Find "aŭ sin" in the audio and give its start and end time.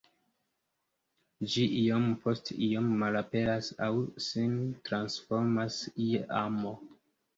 3.89-4.57